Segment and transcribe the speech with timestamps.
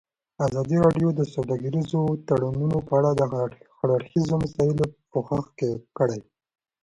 [0.45, 1.87] ازادي راډیو د سوداګریز
[2.27, 3.49] تړونونه په اړه د هر
[3.95, 5.45] اړخیزو مسایلو پوښښ
[5.97, 6.19] کړی.